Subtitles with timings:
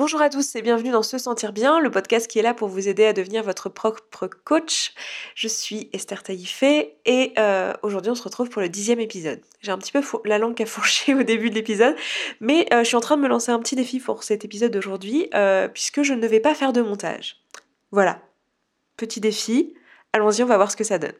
[0.00, 2.68] Bonjour à tous et bienvenue dans Se Sentir Bien, le podcast qui est là pour
[2.68, 4.94] vous aider à devenir votre propre coach.
[5.34, 9.42] Je suis Esther Taïfé et euh, aujourd'hui on se retrouve pour le dixième épisode.
[9.60, 11.94] J'ai un petit peu la langue a fourché au début de l'épisode,
[12.40, 14.72] mais euh, je suis en train de me lancer un petit défi pour cet épisode
[14.72, 17.36] d'aujourd'hui euh, puisque je ne vais pas faire de montage.
[17.90, 18.22] Voilà,
[18.96, 19.74] petit défi,
[20.14, 21.12] allons-y on va voir ce que ça donne.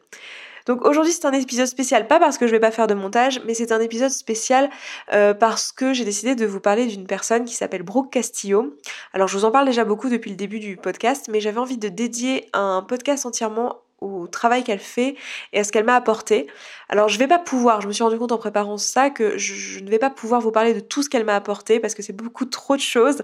[0.65, 3.41] Donc aujourd'hui c'est un épisode spécial, pas parce que je vais pas faire de montage,
[3.45, 4.69] mais c'est un épisode spécial
[5.13, 8.75] euh, parce que j'ai décidé de vous parler d'une personne qui s'appelle Brooke Castillo.
[9.13, 11.77] Alors je vous en parle déjà beaucoup depuis le début du podcast, mais j'avais envie
[11.77, 15.15] de dédier un podcast entièrement au travail qu'elle fait
[15.53, 16.47] et à ce qu'elle m'a apporté.
[16.89, 19.79] Alors je vais pas pouvoir, je me suis rendu compte en préparant ça que je,
[19.79, 22.15] ne vais pas pouvoir vous parler de tout ce qu'elle m'a apporté parce que c'est
[22.15, 23.21] beaucoup trop de choses.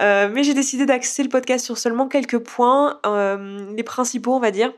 [0.00, 4.40] Euh, mais j'ai décidé d'axer le podcast sur seulement quelques points, euh, les principaux on
[4.40, 4.72] va dire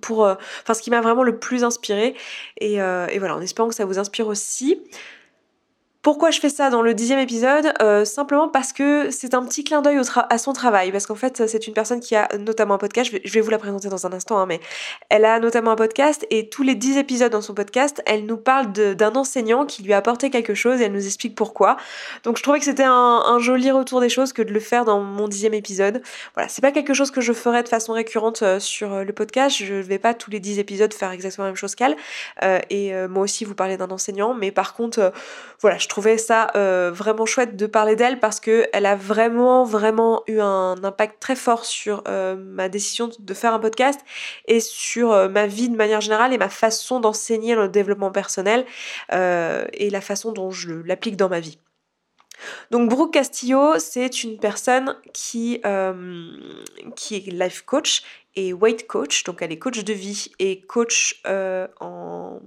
[0.00, 2.14] pour euh, enfin ce qui m'a vraiment le plus inspiré
[2.58, 4.82] et, euh, et, voilà en espérant que ça vous inspire aussi
[6.02, 7.74] pourquoi je fais ça dans le dixième épisode?
[7.82, 10.00] Euh, Simplement parce que c'est un petit clin d'œil
[10.30, 13.32] à son travail, parce qu'en fait c'est une personne qui a notamment un podcast, je
[13.32, 14.60] vais, vous la présenter dans un instant, hein, mais
[15.10, 18.38] elle a notamment un podcast et tous les dix épisodes dans son podcast, elle nous
[18.38, 21.76] parle d'un enseignant qui lui a apporté quelque chose et elle nous explique pourquoi.
[22.24, 25.00] Donc je trouvais que c'était un, joli retour des choses que de le faire dans
[25.00, 26.00] mon dixième épisode.
[26.34, 29.12] Voilà, c'est pas quelque chose que je ferais de façon récurrente euh, sur euh, le
[29.12, 31.96] podcast, je vais pas tous les dix épisodes faire exactement la même chose qu'elle,
[32.70, 35.12] et moi aussi vous parler d'un enseignant, mais par contre,
[35.60, 40.22] voilà, je trouvais ça euh, vraiment chouette de parler d'elle parce qu'elle a vraiment, vraiment
[40.26, 44.00] eu un impact très fort sur euh, ma décision de faire un podcast
[44.46, 48.64] et sur euh, ma vie de manière générale et ma façon d'enseigner le développement personnel
[49.10, 51.58] et la façon dont je l'applique dans ma vie.
[52.70, 55.60] Donc Brooke Castillo, c'est une personne qui,
[56.94, 58.02] qui est life coach
[58.36, 61.20] et weight coach, donc elle est coach de vie et coach
[61.80, 62.40] en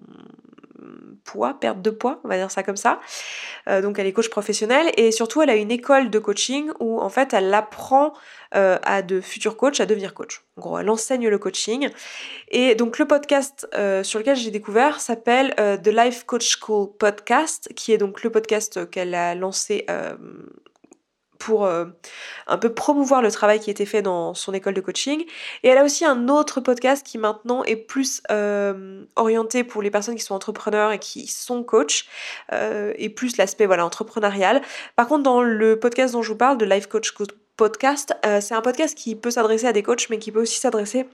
[1.23, 3.00] poids, perte de poids, on va dire ça comme ça.
[3.67, 7.00] Euh, donc elle est coach professionnelle et surtout elle a une école de coaching où
[7.00, 8.14] en fait elle apprend
[8.56, 10.44] euh, à de futurs coachs à devenir coach.
[10.58, 11.89] En gros, elle enseigne le coaching.
[12.50, 17.72] Et donc le podcast euh, sur lequel j'ai découvert s'appelle The Life Coach School Podcast,
[17.76, 19.86] qui est donc le podcast qu'elle a lancé
[21.43, 21.86] pour euh,
[22.48, 25.26] un peu promouvoir le travail qui était fait dans son école de coaching.
[25.64, 29.92] Et elle a aussi un autre podcast qui maintenant est plus euh, orienté pour les
[29.92, 32.05] personnes qui sont entrepreneurs et qui sont coachs,
[32.54, 34.61] euh, et plus l'aspect voilà, entrepreneurial.
[34.95, 37.14] Par contre, dans le podcast dont je vous parle, de Life Coach
[37.58, 41.05] Podcast, c'est un podcast qui peut s'adresser à des coachs, mais qui peut aussi s'adresser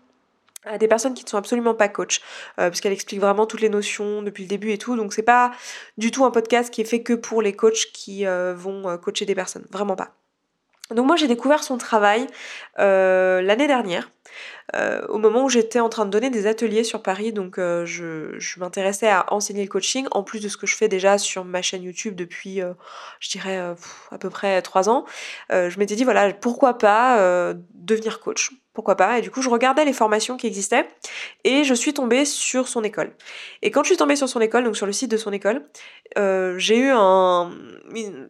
[0.63, 2.21] à des personnes qui ne sont absolument pas coach,
[2.59, 4.95] euh, puisqu'elle explique vraiment toutes les notions depuis le début et tout.
[4.95, 5.51] Donc c'est pas
[5.97, 9.35] du tout un podcast qui est fait que pour les coachs qui vont coacher des
[9.35, 10.18] personnes, vraiment pas.
[10.95, 12.27] Donc moi j'ai découvert son travail
[12.77, 14.11] l'année dernière.
[15.09, 18.59] au moment où j'étais en train de donner des ateliers sur Paris, donc je, je
[18.59, 21.61] m'intéressais à enseigner le coaching, en plus de ce que je fais déjà sur ma
[21.61, 22.61] chaîne YouTube depuis,
[23.19, 23.57] je dirais,
[24.11, 25.05] à peu près trois ans.
[25.49, 28.51] je m'étais dit, voilà, pourquoi pas devenir coach?
[28.79, 29.17] Pourquoi pas?
[29.17, 30.87] Et du coup, je regardais les formations qui existaient
[31.43, 33.11] et je suis tombée sur son école.
[33.61, 35.65] Et quand je suis tombée sur son école, donc sur le site de son école,
[36.17, 37.51] euh, j'ai eu un,
[37.93, 38.29] une,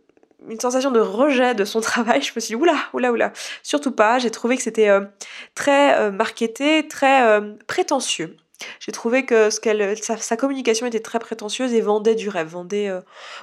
[0.60, 2.22] sensation de rejet de son travail.
[2.22, 3.34] Je me suis dit, oula, oula, oula,
[3.64, 4.20] surtout pas.
[4.20, 5.02] J'ai trouvé que c'était euh,
[5.56, 8.36] très euh, marketé, très prétentieux.
[8.82, 12.92] J'ai trouvé que ce qu'elle, sa, communication était très prétentieuse et vendait du rêve, vendait,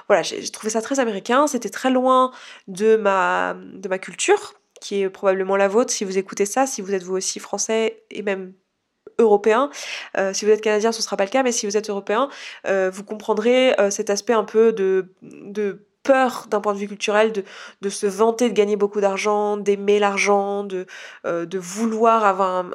[0.07, 1.47] voilà, j'ai trouvé ça très américain.
[1.47, 2.31] C'était très loin
[2.67, 6.81] de ma, de ma culture qui est probablement la vôtre si vous écoutez ça, si
[6.81, 8.53] vous êtes vous aussi français et même
[9.19, 9.69] européen.
[10.17, 11.89] Euh, si vous êtes canadien, ce ne sera pas le cas, mais si vous êtes
[11.89, 12.29] européen,
[12.67, 15.13] euh, vous comprendrez euh, cet aspect un peu de
[16.07, 17.43] peur d'un point de vue culturel de,
[17.81, 20.85] de se vanter de gagner beaucoup d'argent, d'aimer l'argent, de,
[21.25, 22.65] euh, de vouloir avoir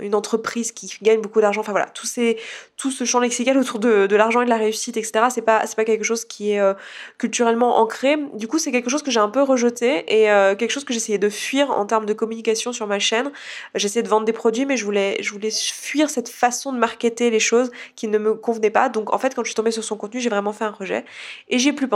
[0.00, 1.62] une entreprise qui gagne beaucoup d'argent.
[1.62, 2.38] Enfin voilà, tout, ces,
[2.76, 5.64] tout ce champ lexical autour de, de l'argent et de la réussite, etc., c'est pas,
[5.74, 6.74] pas quelque chose qui est euh,
[7.16, 8.18] culturellement ancré.
[8.34, 10.92] Du coup, c'est quelque chose que j'ai un peu rejeté et euh, quelque chose que
[10.92, 13.32] j'essayais de fuir en termes de communication sur ma chaîne.
[13.74, 17.30] J'essayais de vendre des produits, mais je voulais, je voulais fuir cette façon de marketer
[17.30, 18.90] les choses qui ne me convenait pas.
[18.90, 21.06] Donc en fait, quand je suis tombée sur son contenu, j'ai vraiment fait un rejet
[21.48, 21.88] et j'ai plus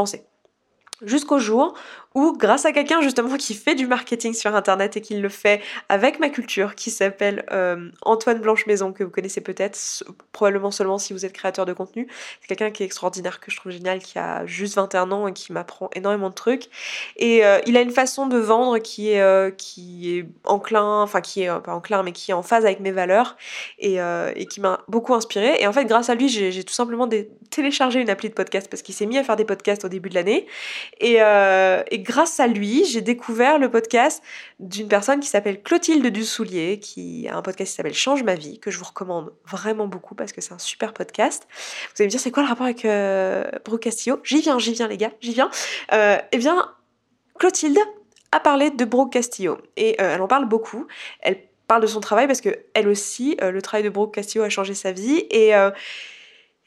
[1.02, 1.74] Jusqu'au jour
[2.36, 6.18] grâce à quelqu'un justement qui fait du marketing sur internet et qui le fait avec
[6.18, 9.78] ma culture, qui s'appelle euh, Antoine Blanche Maison, que vous connaissez peut-être,
[10.32, 12.08] probablement seulement si vous êtes créateur de contenu.
[12.40, 15.32] C'est quelqu'un qui est extraordinaire, que je trouve génial, qui a juste 21 ans et
[15.32, 16.64] qui m'apprend énormément de trucs.
[17.16, 21.20] Et euh, il a une façon de vendre qui est, euh, qui est enclin, enfin
[21.20, 23.36] qui est pas enclin, mais qui est en phase avec mes valeurs
[23.78, 23.98] et,
[24.34, 25.56] et qui m'a beaucoup inspiré.
[25.60, 27.08] Et en fait, grâce à lui, j'ai tout simplement
[27.50, 30.08] téléchargé une appli de podcast parce qu'il s'est mis à faire des podcasts au début
[30.08, 30.46] de l'année.
[31.00, 34.22] Et, et grâce à lui, j'ai découvert le podcast
[34.60, 38.58] d'une personne qui s'appelle Clotilde Dussoulier, qui a un podcast qui s'appelle Change ma vie,
[38.58, 41.46] que je vous recommande vraiment beaucoup parce que c'est un super podcast.
[41.50, 44.20] Vous allez me dire, c'est quoi le rapport avec euh, Brooke Castillo?
[44.24, 45.50] J'y viens, j'y viens les gars, j'y viens.
[45.92, 46.72] Euh, eh bien,
[47.38, 47.78] Clotilde
[48.32, 49.58] à parler de Brooke Castillo.
[49.76, 50.86] Et elle en parle beaucoup.
[51.20, 54.48] Elle parle de son travail parce que elle aussi, le travail de Brooke Castillo a
[54.48, 55.26] changé sa vie.
[55.30, 55.54] Et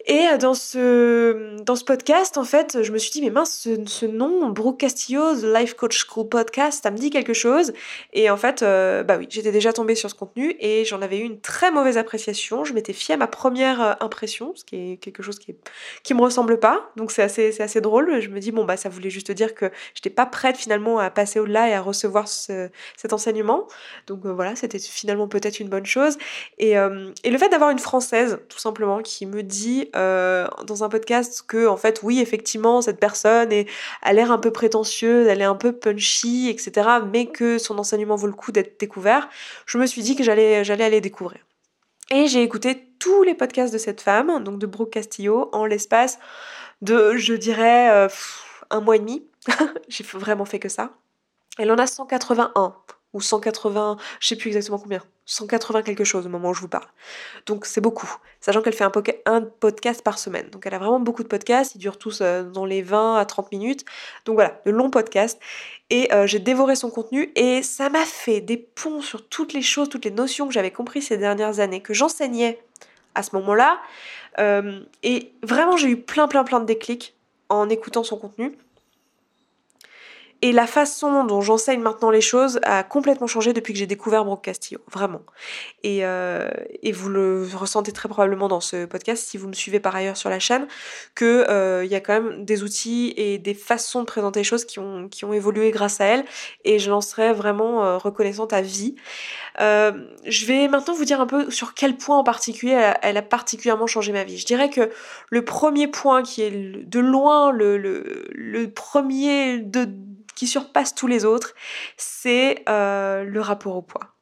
[0.05, 3.67] et euh, dans ce, dans ce podcast, en fait, je me suis dit, mais mince,
[3.85, 7.73] ce, nom, Brooke Castillo, The Life Coach School Podcast, ça me dit quelque chose.
[8.13, 11.19] Et en fait, euh, bah oui, j'étais déjà tombée sur ce contenu et j'en avais
[11.19, 12.63] eu une très mauvaise appréciation.
[12.63, 15.57] Je m'étais fiée à ma première euh, impression, ce qui est quelque chose qui, est,
[16.03, 16.91] qui me ressemble pas.
[16.95, 18.21] Donc c'est assez, c'est assez drôle.
[18.21, 21.09] Je me dis, bon, bah ça voulait juste dire que j'étais pas prête finalement à
[21.09, 23.67] passer au-delà et à recevoir cet enseignement.
[24.07, 26.17] Donc voilà, c'était finalement peut-être une bonne chose.
[26.57, 30.89] Et, et le fait d'avoir une Française, tout simplement, qui me dit euh, dans un
[30.89, 33.67] podcast que, en fait, oui, effectivement, cette personne est,
[34.01, 38.15] a l'air un peu prétentieuse, elle est un peu punchy, etc., mais que son enseignement
[38.15, 39.29] vaut le coup d'être découvert,
[39.65, 41.41] je me suis dit que j'allais, j'allais aller découvrir.
[42.09, 46.19] Et j'ai écouté tous les podcasts de cette femme, donc de Brooke Castillo, en l'espace
[46.81, 48.07] de, je dirais, euh,
[48.69, 49.25] un mois et demi.
[49.87, 50.91] j'ai vraiment fait que ça.
[51.57, 52.75] Elle en a 181
[53.13, 56.67] ou 180, je sais plus exactement combien, 180 quelque chose au moment où je vous
[56.67, 56.87] parle.
[57.45, 58.09] Donc c'est beaucoup,
[58.39, 58.91] sachant qu'elle fait un,
[59.25, 60.49] un, podcast par semaine.
[60.49, 63.25] Donc elle a vraiment beaucoup de podcasts, ils durent tous euh, dans les 20 à
[63.25, 63.85] 30 minutes.
[64.25, 65.39] Donc voilà, de longs podcasts.
[65.89, 69.61] Et euh, j'ai dévoré son contenu et ça m'a fait des ponts sur toutes les
[69.61, 72.59] choses, toutes les notions que j'avais compris ces dernières années, que j'enseignais
[73.15, 73.79] à ce moment-là.
[74.39, 77.15] Euh, et vraiment j'ai eu plein plein plein de déclics
[77.49, 78.57] en écoutant son contenu.
[80.43, 84.25] Et la façon dont j'enseigne maintenant les choses a complètement changé depuis que j'ai découvert
[84.25, 85.21] Brooke Castillo, vraiment.
[85.83, 86.49] Et, euh,
[86.91, 90.29] vous le ressentez très probablement dans ce podcast, si vous me suivez par ailleurs sur
[90.29, 90.67] la chaîne,
[91.15, 94.65] qu'il euh, y a quand même des outils et des façons de présenter les choses
[94.65, 96.25] qui ont, qui ont évolué grâce à elle.
[96.65, 98.95] Et je l'en serais vraiment euh, reconnaissante à vie.
[99.59, 99.91] Euh,
[100.25, 103.85] je vais maintenant vous dire un peu sur quel point en particulier elle a, particulièrement
[103.85, 104.39] changé ma vie.
[104.39, 104.89] Je dirais que
[105.29, 109.87] le premier point qui est de loin le, le premier de
[110.35, 111.53] qui surpasse tous les autres,
[111.97, 114.15] c'est euh, le rapport au poids.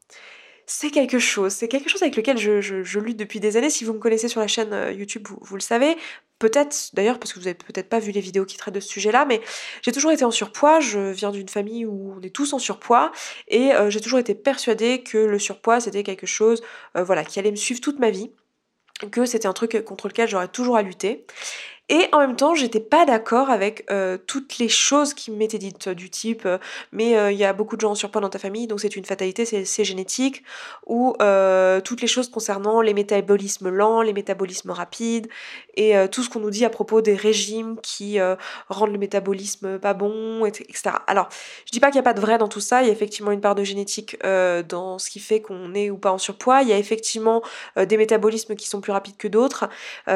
[0.66, 3.72] C'est quelque chose, c'est quelque chose avec lequel je, lutte depuis des années.
[3.72, 5.98] Si vous me connaissez sur la chaîne euh, YouTube, vous, le savez.
[6.38, 8.88] Peut-être, d'ailleurs, parce que vous n'avez peut-être pas vu les vidéos qui traitent de ce
[8.88, 9.42] sujet-là, mais
[9.82, 10.80] j'ai toujours été en surpoids.
[10.80, 13.12] Je viens d'une famille où on est tous en surpoids
[13.48, 16.62] et euh, j'ai toujours été persuadée que le surpoids c'était quelque chose,
[16.96, 18.32] voilà, qui allait me suivre toute ma vie,
[19.12, 21.26] que c'était un truc contre lequel j'aurais toujours à lutter.
[21.90, 25.88] Et en même temps, j'étais pas d'accord avec euh, toutes les choses qui m'étaient dites,
[25.88, 26.60] euh, du type euh,
[26.92, 29.06] mais il y a beaucoup de gens en surpoids dans ta famille, donc c'est une
[29.06, 30.44] fatalité, c'est génétique,
[30.86, 31.14] ou
[31.84, 35.28] toutes les choses concernant les métabolismes lents, les métabolismes rapides,
[35.80, 38.20] et tout ce qu'on nous dit à propos des régimes qui
[38.70, 40.96] rendent le métabolisme pas bon, etc.
[41.08, 41.30] Alors,
[41.66, 42.94] je dis pas qu'il n'y a pas de vrai dans tout ça, il y a
[42.94, 46.62] effectivement une part de génétique dans ce qui fait qu'on est ou pas en surpoids,
[46.62, 47.42] il y a effectivement
[47.78, 49.70] des métabolismes qui sont plus rapides que d'autres,
[50.08, 50.16] il y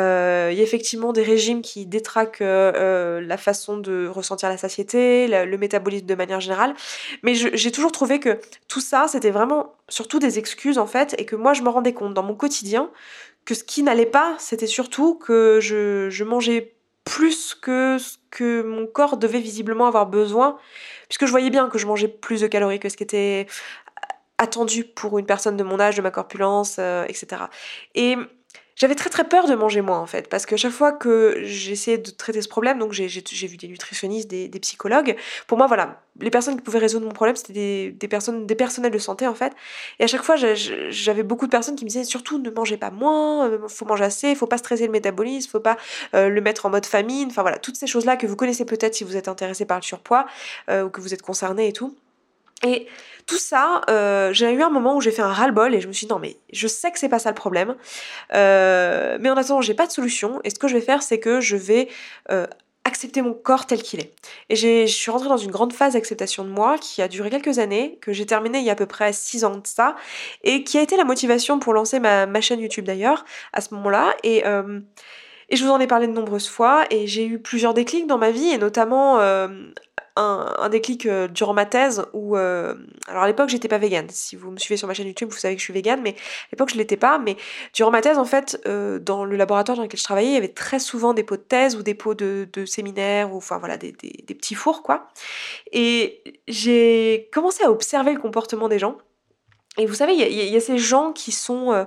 [0.59, 5.57] a effectivement des régimes qui détraque euh, euh, la façon de ressentir la satiété, le,
[5.57, 6.73] métabolisme de manière générale.
[7.23, 11.25] Mais j'ai toujours trouvé que tout ça, c'était vraiment surtout des excuses en fait, et
[11.25, 12.89] que moi je me rendais compte dans mon quotidien
[13.45, 18.87] que ce qui n'allait pas, c'était surtout que je, mangeais plus que ce que mon
[18.87, 20.57] corps devait visiblement avoir besoin,
[21.09, 23.47] puisque je voyais bien que je mangeais plus de calories que ce qui était
[24.37, 27.43] attendu pour une personne de mon âge, de ma corpulence, euh, etc.
[27.95, 28.15] Et
[28.75, 31.97] j'avais très très peur de manger moins en fait, parce que chaque fois que j'essayais
[31.97, 33.07] de traiter ce problème, donc j'ai
[33.47, 35.15] vu des nutritionnistes, des, psychologues,
[35.47, 38.55] pour moi voilà, les personnes qui pouvaient résoudre mon problème c'était des, des, personnes, des
[38.55, 39.53] personnels de santé en fait,
[39.99, 42.91] et à chaque fois j'avais beaucoup de personnes qui me disaient surtout ne mangez pas
[42.91, 45.77] moins, euh, faut manger assez, faut pas stresser le métabolisme, faut pas
[46.15, 48.65] euh, le mettre en mode famine, enfin voilà, toutes ces choses là que vous connaissez
[48.65, 50.25] peut-être si vous êtes intéressé par le surpoids,
[50.69, 51.95] euh, ou que vous êtes concerné et tout.
[52.63, 52.87] Et
[53.25, 55.93] tout ça, euh, j'ai eu un moment où j'ai fait un ras-le-bol et je me
[55.93, 57.75] suis dit non mais je sais que c'est pas ça le problème,
[58.33, 61.19] euh, mais en attendant j'ai pas de solution et ce que je vais faire c'est
[61.19, 61.87] que je vais
[62.31, 62.47] euh,
[62.83, 64.13] accepter mon corps tel qu'il est.
[64.49, 67.59] Et je suis rentrée dans une grande phase d'acceptation de moi qui a duré quelques
[67.59, 69.95] années, que j'ai terminée il y a à peu près 6 ans de ça,
[70.43, 74.13] et qui a été la motivation pour lancer ma, chaîne YouTube d'ailleurs à ce moment-là.
[74.23, 74.43] Et,
[75.49, 78.17] et je vous en ai parlé de nombreuses fois et j'ai eu plusieurs déclics dans
[78.17, 79.17] ma vie et notamment
[80.15, 82.75] un, déclic euh, durant ma thèse où euh,
[83.07, 84.07] alors à l'époque j'étais pas végane.
[84.09, 86.11] Si vous me suivez sur ma chaîne YouTube vous savez que je suis végane mais
[86.11, 87.17] à l'époque je l'étais pas.
[87.17, 87.35] Mais
[87.73, 90.37] durant ma thèse en fait euh, dans le laboratoire dans lequel je travaillais il y
[90.37, 93.57] avait très souvent des pots de thèse ou des pots de, de séminaire ou enfin
[93.57, 95.07] voilà des, des, des petits fours quoi.
[95.71, 98.97] Et j'ai commencé à observer le comportement des gens
[99.79, 101.85] et vous savez, il y, a ces gens qui sont, euh,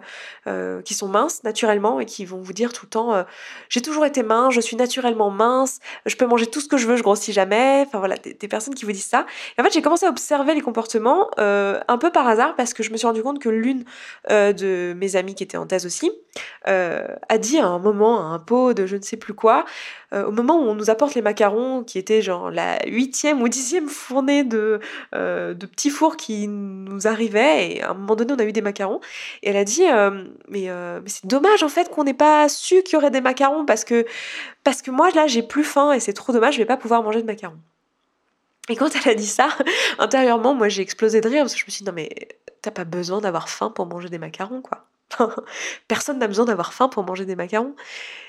[0.49, 3.23] euh, qui sont minces naturellement et qui vont vous dire tout le temps euh,
[3.69, 6.89] J'ai toujours été mince, je suis naturellement mince, je peux manger tout ce que je
[6.89, 7.85] veux, je grossis jamais.
[7.87, 9.25] Enfin voilà, des, personnes qui vous disent ça.
[9.57, 12.83] Et en fait, j'ai commencé à observer les comportements un peu par hasard parce que
[12.83, 13.85] je me suis rendu compte que l'une
[14.29, 16.11] de mes amies qui était en thèse aussi
[16.65, 19.65] a dit à un moment à un pot de je ne sais plus quoi
[20.13, 23.89] au moment où on nous apporte les macarons, qui étaient genre la huitième ou dixième
[23.89, 24.81] fournée de,
[25.13, 28.63] de petits fours qui nous arrivaient, et à un moment donné on a eu des
[28.63, 29.01] macarons,
[29.43, 29.85] et elle a dit
[30.49, 33.65] mais, mais c'est dommage en fait qu'on n'ait pas su qu'il y aurait des macarons
[33.67, 34.07] parce que,
[34.65, 37.03] parce que moi là j'ai plus faim et c'est trop dommage, je vais pas pouvoir
[37.03, 37.59] manger de macarons.
[38.69, 39.49] Et quand elle a dit ça,
[39.99, 42.11] intérieurement, moi j'ai explosé de rire parce que je me suis dit non mais
[42.63, 44.87] t'as pas besoin d'avoir faim pour manger des macarons quoi.
[45.89, 47.75] Personne n'a besoin d'avoir faim pour manger des macarons.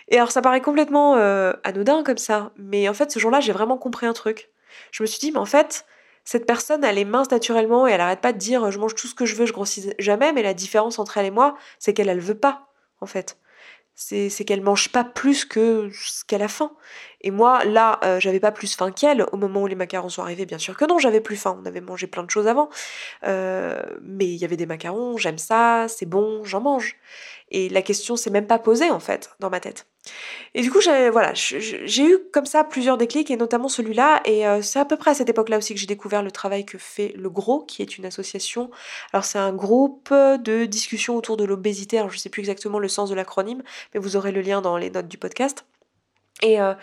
[0.10, 3.52] Et alors ça paraît complètement euh, anodin comme ça, mais en fait ce jour-là j'ai
[3.52, 4.50] vraiment compris un truc.
[4.92, 5.86] Je me suis dit mais en fait
[6.24, 9.08] cette personne elle est mince naturellement et elle arrête pas de dire je mange tout
[9.08, 11.94] ce que je veux, je grossis jamais, mais la différence entre elle et moi c'est
[11.94, 12.68] qu'elle elle veut pas
[13.02, 13.38] en fait
[14.00, 16.72] c'est qu'elle mange pas plus que ce qu'elle a faim.
[17.22, 20.22] Et moi, là, euh, j'avais pas plus faim qu'elle au moment où les macarons sont
[20.22, 20.46] arrivés.
[20.46, 21.60] Bien sûr que non, j'avais plus faim.
[21.62, 22.70] On avait mangé plein de choses avant.
[23.24, 26.96] Euh, mais il y avait des macarons, j'aime ça, c'est bon, j'en mange.
[27.50, 29.88] Et la question s'est même pas posée, en fait, dans ma tête.
[30.54, 34.22] Et du coup, j'ai eu comme ça plusieurs déclics, et notamment celui-là.
[34.26, 36.66] Et euh, c'est à peu près à cette époque-là aussi que j'ai découvert le travail
[36.66, 38.70] que fait Le Gros, qui est une association.
[39.14, 41.98] Alors, c'est un groupe de discussion autour de l'obésité.
[41.98, 43.64] Alors, je sais plus exactement le sens de l'acronyme,
[43.94, 45.66] mais vous aurez le lien dans les notes du podcast.
[46.42, 46.74] Et euh,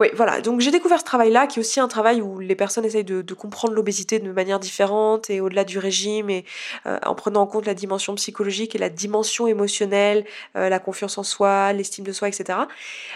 [0.00, 0.40] oui, voilà.
[0.40, 3.34] Donc j'ai découvert ce travail-là, qui est aussi un travail où les personnes essayent de,
[3.34, 6.44] comprendre l'obésité de manière différente et au-delà du régime, et
[6.86, 10.24] euh, en prenant en compte la dimension psychologique et la dimension émotionnelle,
[10.56, 12.60] euh, la confiance en soi, l'estime de soi, etc.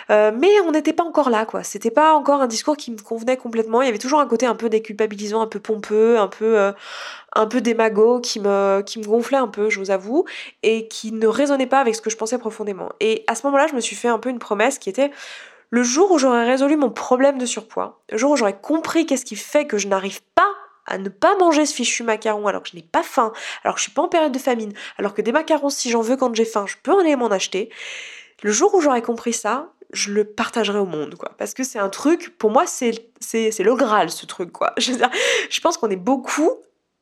[0.08, 1.62] mais on n'était pas encore là, quoi.
[1.62, 3.82] C'était pas encore un discours qui me convenait complètement.
[3.82, 6.72] Il y avait toujours un côté un peu déculpabilisant, un peu pompeux, un peu
[7.34, 10.24] un peu démago qui me, qui me gonflait un peu, je vous avoue,
[10.62, 12.90] et qui ne résonnait pas avec ce que je pensais profondément.
[13.00, 15.10] Et à ce moment-là, je me suis fait un peu une promesse qui était
[15.72, 19.24] le jour où j'aurai résolu mon problème de surpoids, le jour où j'aurai compris qu'est-ce
[19.24, 20.52] qui fait que je n'arrive pas
[20.86, 23.32] à ne pas manger ce fichu macaron alors que je n'ai pas faim,
[23.64, 26.02] alors que je suis pas en période de famine, alors que des macarons si j'en
[26.02, 27.70] veux quand j'ai faim, je peux aller m'en acheter.
[28.42, 31.32] Le jour où j'aurai compris ça, je le partagerai au monde, quoi.
[31.38, 34.74] Parce que c'est un truc, pour moi, c'est, le Graal, ce truc, quoi.
[34.78, 36.50] Je pense qu'on est beaucoup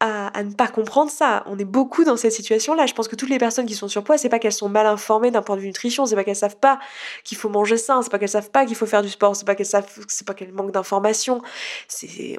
[0.00, 1.42] à, ne pas comprendre ça.
[1.47, 2.87] On est beaucoup dans cette situation-là.
[2.87, 5.30] Je pense que toutes les personnes qui sont surpoids, c'est pas qu'elles sont mal informées
[5.30, 6.78] d'un point de vue nutrition, c'est pas qu'elles savent pas
[7.23, 9.45] qu'il faut manger sain, c'est pas qu'elles savent pas qu'il faut faire du sport, c'est
[9.45, 11.42] pas qu'elles savent, c'est pas qu'elles manquent d'informations.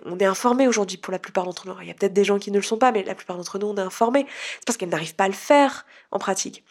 [0.06, 1.75] On est informés aujourd'hui pour la plupart d'entre nous.
[1.82, 3.60] Il y a peut-être des gens qui ne le sont pas, mais la plupart d'entre
[3.60, 4.25] nous, on est informés.
[4.56, 6.63] C'est parce qu'elles n'arrivent pas à le faire en pratique.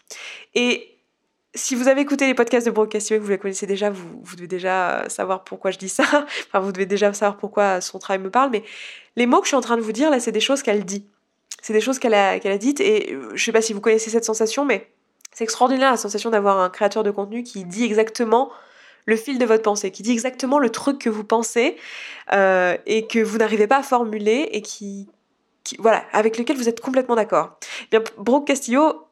[0.55, 0.97] Et
[1.53, 3.89] si vous avez écouté les podcasts de Brooke Castillo et que vous les connaissez déjà,
[3.89, 6.03] vous, devez déjà savoir pourquoi je dis ça.
[6.47, 8.51] enfin, vous devez déjà savoir pourquoi son travail me parle.
[8.51, 8.63] Mais
[9.17, 10.85] les mots que je suis en train de vous dire, là, c'est des choses qu'elle
[10.85, 11.05] dit.
[11.61, 12.79] C'est des choses qu'elle a, dites.
[12.79, 14.89] Et euh, je sais pas si vous connaissez cette sensation, mais
[15.33, 18.49] c'est extraordinaire la sensation d'avoir un créateur de contenu qui dit exactement
[19.05, 21.75] le fil de votre pensée, qui dit exactement le truc que vous pensez
[22.33, 25.09] euh, et que vous n'arrivez pas à formuler et qui,
[25.79, 27.57] voilà, avec lequel vous êtes complètement d'accord.
[27.83, 29.07] Eh bien, Brooke Castillo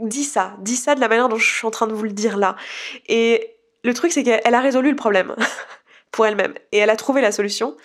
[0.00, 2.12] dit ça, dit ça de la manière dont je suis en train de vous le
[2.12, 2.56] dire là.
[3.08, 5.34] Et le truc, c'est qu'elle a résolu le problème.
[6.10, 6.54] pour elle-même.
[6.72, 7.76] Et elle a trouvé la solution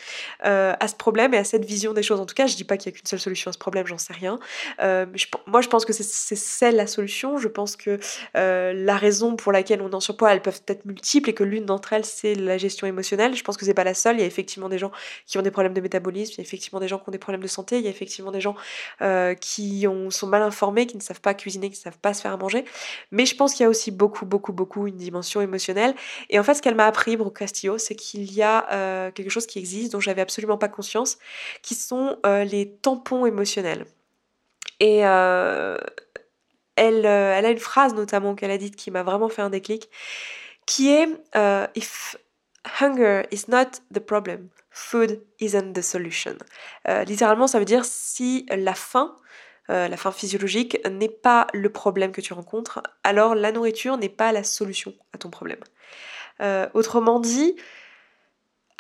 [0.45, 2.19] euh, à ce problème et à cette vision des choses.
[2.19, 3.85] En tout cas, je dis pas qu'il y a qu'une seule solution à ce problème,
[3.85, 4.39] j'en sais rien.
[4.81, 5.05] Euh,
[5.47, 7.37] moi, je pense que c'est celle la solution.
[7.37, 7.99] Je pense que
[8.37, 11.65] euh, la raison pour laquelle on en surpoids, elles peuvent être multiples et que l'une
[11.65, 13.35] d'entre elles, c'est la gestion émotionnelle.
[13.35, 14.17] Je pense que c'est pas la seule.
[14.17, 14.91] Il y a effectivement des gens
[15.25, 17.17] qui ont des problèmes de métabolisme, il y a effectivement des gens qui ont des
[17.17, 18.55] problèmes de santé, il y a effectivement des gens
[19.39, 22.21] qui ont, sont mal informés, qui ne savent pas cuisiner, qui ne savent pas se
[22.21, 22.65] faire à manger.
[23.11, 25.93] Mais je pense qu'il y a aussi beaucoup, beaucoup, beaucoup une dimension émotionnelle.
[26.29, 29.12] Et en fait, ce qu'elle m'a appris, Brooke Castillo, c'est qu'il il y a euh,
[29.12, 31.17] quelque chose qui existe dont j'avais absolument pas conscience,
[31.62, 33.86] qui sont euh, les tampons émotionnels.
[34.79, 35.77] Et euh,
[36.75, 39.89] elle, elle a une phrase notamment qu'elle a dite qui m'a vraiment fait un déclic,
[40.65, 41.08] qui est
[41.75, 42.15] If
[42.79, 46.38] hunger is not the problem, food isn't the solution.
[47.05, 49.15] littéralement, ça veut dire si la faim
[49.70, 54.32] la faim physiologique n'est pas le problème que tu rencontres, alors la nourriture n'est pas
[54.32, 55.60] la solution à ton problème.
[56.74, 57.55] autrement dit,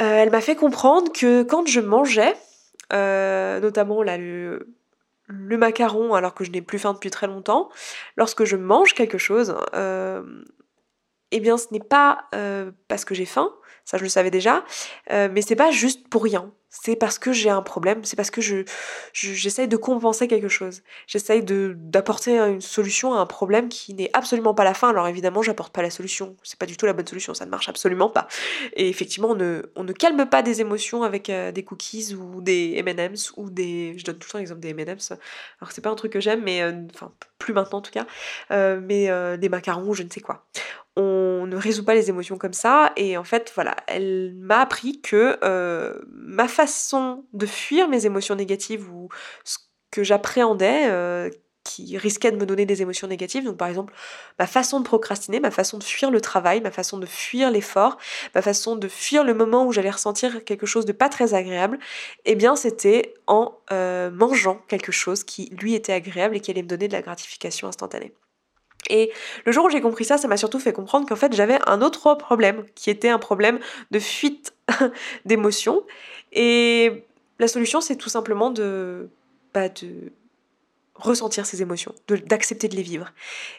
[0.01, 2.35] euh, elle m'a fait comprendre que quand je mangeais,
[2.93, 4.67] euh, notamment le,
[5.29, 7.69] macaron alors que je n'ai plus faim depuis très longtemps,
[8.17, 10.23] lorsque je mange quelque chose, euh,
[11.31, 12.25] eh bien ce n'est pas
[12.87, 13.53] parce que j'ai faim,
[13.85, 14.63] ça je le savais déjà,
[15.09, 18.41] mais c'est pas juste pour rien c'est parce que j'ai un problème, c'est parce que
[18.41, 18.63] je,
[19.13, 20.81] j'essaye de compenser quelque chose.
[21.05, 24.89] J'essaye d'apporter une solution à un problème qui n'est absolument pas la fin.
[24.89, 26.35] Alors évidemment, j'apporte pas la solution.
[26.41, 28.27] C'est pas du tout la bonne solution, ça ne marche absolument pas.
[28.75, 32.41] Et effectivement, on ne, on ne calme pas des émotions avec euh, des cookies ou
[32.41, 33.93] des M&M's ou des...
[33.97, 35.11] Je donne tout le temps l'exemple des M&M's.
[35.61, 36.63] Alors c'est pas un truc que j'aime, mais...
[36.63, 38.07] Euh, enfin, plus maintenant en tout cas.
[38.49, 40.47] Euh, mais des macarons, je ne sais quoi
[40.95, 42.93] on ne résout pas les émotions comme ça.
[42.95, 48.35] Et en fait, voilà, elle m'a appris que euh, ma façon de fuir mes émotions
[48.35, 49.09] négatives ou
[49.43, 49.57] ce
[49.91, 51.29] que j'appréhendais, euh,
[51.63, 53.45] qui risquaient de me donner des émotions négatives.
[53.45, 53.93] Donc par exemple,
[54.39, 57.97] ma façon de procrastiner, ma façon de fuir le travail, ma façon de fuir l'effort,
[58.35, 61.79] ma façon de fuir le moment où j'allais ressentir quelque chose de pas très agréable,
[62.25, 66.63] eh bien c'était en euh, mangeant quelque chose qui lui était agréable et qui allait
[66.63, 68.13] me donner de la gratification instantanée.
[68.89, 69.11] Et
[69.45, 71.81] le jour où j'ai compris ça, ça m'a surtout fait comprendre qu'en fait j'avais un
[71.81, 73.59] autre problème, qui était un problème
[73.91, 74.53] de fuite
[75.25, 75.83] d'émotions.
[76.31, 77.05] Et
[77.39, 79.09] la solution, c'est tout simplement de,
[79.53, 80.11] bah, de
[80.95, 81.93] ressentir ces émotions,
[82.27, 83.11] d'accepter de, les vivre.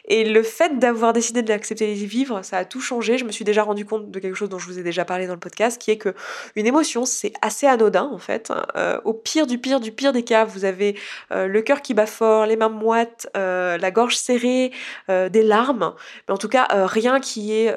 [0.05, 3.17] Et le fait d'avoir décidé de l'accepter de les vivre, ça a tout changé.
[3.17, 5.27] Je me suis déjà rendu compte de quelque chose dont je vous ai déjà parlé
[5.27, 6.13] dans le podcast, qui est que
[6.55, 8.53] une émotion, c'est assez anodin en fait.
[8.75, 10.97] Euh, au pire du pire du pire des cas, vous avez
[11.31, 14.71] euh, le cœur qui bat fort, les mains moites, euh, la gorge serrée,
[15.09, 15.93] des larmes,
[16.27, 17.73] mais en tout cas rien qui est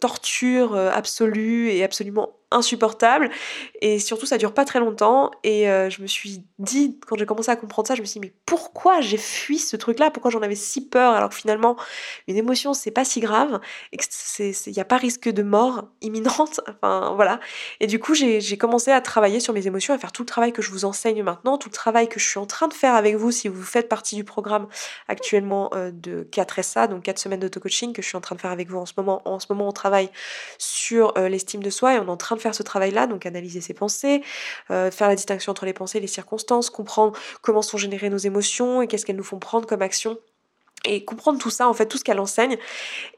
[0.00, 3.30] torture absolue et absolument insupportable.
[3.80, 5.30] Et surtout ça dure pas très longtemps.
[5.44, 8.20] Et euh, je me suis dit quand j'ai commencé à comprendre ça je me suis
[8.20, 11.14] dit mais pourquoi j'ai fui ce truc là pourquoi j'en avais si peur?
[11.14, 11.76] Alors que finalement
[12.28, 13.60] une émotion c'est pas si grave.
[13.92, 13.98] Et
[14.38, 16.60] il n'y a pas risque de mort imminente.
[16.68, 17.40] Enfin voilà.
[17.80, 20.52] Et du coup j'ai commencé à travailler sur mes émotions à faire tout le travail
[20.52, 22.94] que je vous enseigne maintenant tout le travail que je suis en train de faire
[22.94, 24.66] avec vous si vous faites partie du programme
[25.08, 28.50] actuellement euh, de 4SA donc 4 semaines d'auto-coaching que je suis en train de faire
[28.50, 30.10] avec vous en ce moment en ce moment on travaille
[30.58, 33.26] sur euh, l'estime de soi et on est en train de faire ce travail-là, donc
[33.26, 34.22] analyser ses pensées,
[34.70, 38.18] euh, faire la distinction entre les pensées et les circonstances, comprendre comment sont générées nos
[38.18, 40.18] émotions et qu'est-ce qu'elles nous font prendre comme action
[40.84, 42.58] et comprendre tout ça, en fait, tout ce qu'elle enseigne.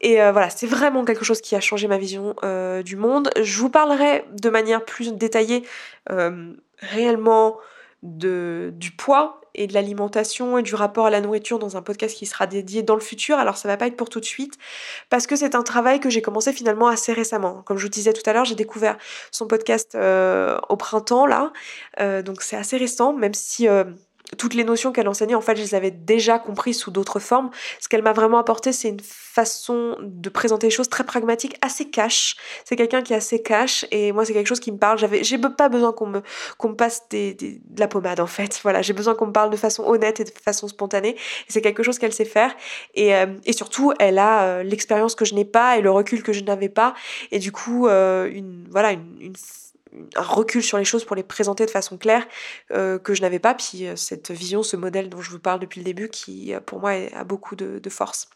[0.02, 3.30] Et euh, voilà, c'est vraiment quelque chose qui a changé ma vision euh, du monde.
[3.40, 5.64] Je vous parlerai de manière plus détaillée
[6.80, 7.56] réellement
[8.04, 12.16] de, du poids et de l'alimentation et du rapport à la nourriture dans un podcast
[12.16, 13.38] qui sera dédié dans le futur.
[13.38, 14.54] Alors ça va pas être pour tout de suite
[15.10, 17.62] parce que c'est un travail que j'ai commencé finalement assez récemment.
[17.62, 18.98] Comme je vous disais tout à l'heure, j'ai découvert
[19.30, 21.52] son podcast euh, au printemps là,
[22.00, 23.84] euh, donc c'est assez récent, même si euh,
[24.34, 27.50] toutes les notions qu'elle enseignait, en fait, je les avais déjà comprises sous d'autres formes.
[27.80, 31.90] Ce qu'elle m'a vraiment apporté, c'est une façon de présenter les choses très pragmatique, assez
[31.90, 32.36] cash.
[32.64, 34.98] C'est quelqu'un qui est assez cash et moi, c'est quelque chose qui me parle.
[34.98, 36.22] J'avais, j'ai pas besoin qu'on me,
[36.58, 38.60] qu'on me passe des, de la pommade, en fait.
[38.64, 41.10] Voilà, j'ai besoin qu'on me parle de façon honnête et de façon spontanée.
[41.10, 42.54] Et c'est quelque chose qu'elle sait faire.
[42.94, 46.32] Et, euh, surtout, elle a euh, l'expérience que je n'ai pas et le recul que
[46.32, 46.94] je n'avais pas.
[47.30, 49.34] Et du coup, euh, une, voilà, une
[50.16, 52.26] un recul sur les choses pour les présenter de façon claire
[52.72, 53.54] euh, que je n'avais pas.
[53.54, 56.60] Puis euh, cette vision, ce modèle dont je vous parle depuis le début, qui euh,
[56.60, 58.28] pour moi a beaucoup de, de force.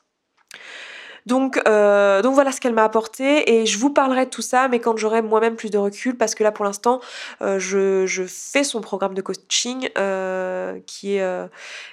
[1.28, 4.66] Donc, euh, donc voilà ce qu'elle m'a apporté et je vous parlerai de tout ça,
[4.68, 7.02] mais quand j'aurai moi-même plus de recul, parce que là pour l'instant,
[7.42, 11.46] euh, je, je, fais son programme de coaching euh, qui est euh,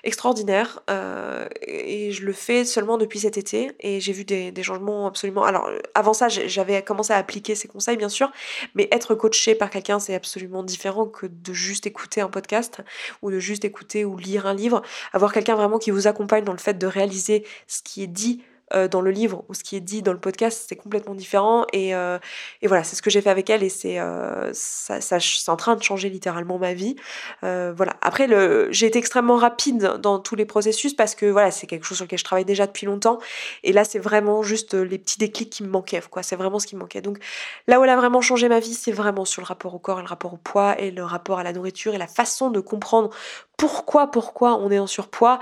[0.05, 4.63] extraordinaire euh, et je le fais seulement depuis cet été et j'ai vu des, des,
[4.63, 5.43] changements absolument.
[5.43, 8.31] Alors avant ça, j'avais commencé à appliquer ses conseils bien sûr,
[8.73, 12.83] mais être coaché par quelqu'un c'est absolument différent que de juste écouter un podcast
[13.21, 14.81] ou de juste écouter ou lire un livre.
[15.11, 18.41] Avoir quelqu'un vraiment qui vous accompagne dans le fait de réaliser ce qui est dit
[18.73, 21.67] euh, dans le livre ou ce qui est dit dans le podcast, c'est complètement différent.
[21.71, 22.17] Et, euh,
[22.63, 25.75] et voilà, c'est ce que j'ai fait avec elle et c'est euh, ça, en train
[25.75, 26.95] de changer littéralement ma vie.
[27.41, 27.95] Voilà.
[28.01, 31.85] Après, le, j'ai été extrêmement rapide dans tous les processus parce que voilà, c'est quelque
[31.85, 33.19] chose sur lequel je travaille déjà depuis longtemps.
[33.63, 36.01] Et là, c'est vraiment juste les petits déclics qui me manquaient.
[36.09, 36.23] Quoi.
[36.23, 37.01] C'est vraiment ce qui me manquait.
[37.01, 37.19] Donc
[37.67, 39.99] là où elle a vraiment changé ma vie, c'est vraiment sur le rapport au corps
[39.99, 42.59] et le rapport au poids et le rapport à la nourriture et la façon de
[42.59, 43.11] comprendre
[43.57, 45.39] pourquoi, pourquoi on est en surpoids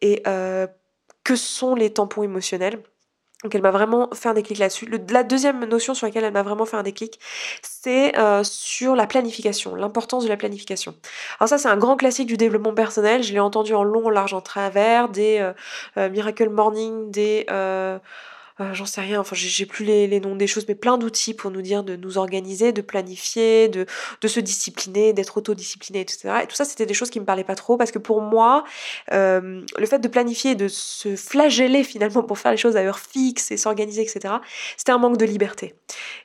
[0.00, 0.22] et
[1.24, 2.82] que sont les tampons émotionnels.
[3.44, 4.88] Donc elle m'a vraiment fait un déclic là-dessus.
[5.10, 7.20] la deuxième notion sur laquelle elle m'a vraiment fait un déclic,
[7.62, 10.94] c'est euh, sur la planification, l'importance de la planification.
[11.38, 14.10] Alors ça c'est un grand classique du développement personnel, je l'ai entendu en long, en
[14.10, 15.52] large, en travers, des euh,
[15.98, 17.46] euh, Miracle Morning, des...
[18.72, 21.50] j'en sais rien, enfin j'ai plus les, les, noms des choses, mais plein d'outils pour
[21.50, 23.86] nous dire de nous organiser, de planifier, de,
[24.20, 26.40] de se discipliner, d'être autodiscipliné, etc.
[26.42, 28.64] Et tout ça, c'était des choses qui me parlaient pas trop parce que pour moi,
[29.12, 33.00] euh, le fait de planifier, de se flageller finalement pour faire les choses à heure
[33.00, 34.34] fixe et s'organiser, etc.,
[34.76, 35.74] c'était un manque de liberté.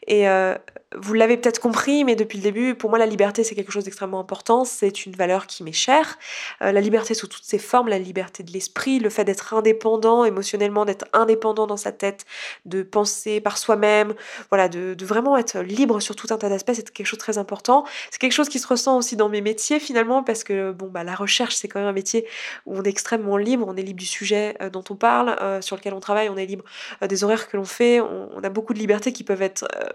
[0.10, 0.56] Euh,
[0.96, 3.84] vous l'avez peut-être compris, mais depuis le début, pour moi, la liberté, c'est quelque chose
[3.84, 4.66] d'extrêmement important.
[4.66, 6.18] C'est une valeur qui m'est chère.
[6.64, 10.26] Euh, la liberté sous toutes ses formes, la liberté de l'esprit, le fait d'être indépendant
[10.26, 12.26] émotionnellement, d'être indépendant dans sa tête,
[12.66, 14.16] de penser par soi-même,
[14.50, 17.38] voilà, de, vraiment être libre sur tout un tas d'aspects, c'est quelque chose de très
[17.38, 17.86] important.
[18.10, 21.04] C'est quelque chose qui se ressent aussi dans mes métiers finalement, parce que bon, bah,
[21.04, 22.26] la recherche, c'est quand même un métier
[22.66, 25.62] où on est extrêmement libre, on est libre du sujet euh, dont on parle, euh,
[25.62, 26.66] sur lequel on travaille, on est libre
[27.08, 29.90] des horaires que l'on fait, on, on, a beaucoup de libertés qui peuvent être euh,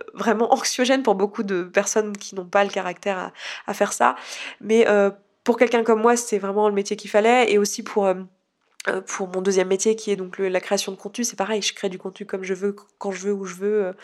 [0.85, 3.33] vraiment anxiogènes pour beaucoup de personnes qui n'ont pas le caractère
[3.66, 4.16] à, faire ça.
[4.61, 5.11] Mais euh,
[5.42, 7.51] pour quelqu'un comme moi, c'est vraiment le métier qu'il fallait.
[7.53, 8.07] Et aussi pour...
[8.07, 8.14] Euh,
[8.87, 11.73] euh, pour mon deuxième métier qui est donc la création de contenu, c'est pareil, je
[11.73, 13.94] crée du contenu comme je veux, quand je veux, où je veux,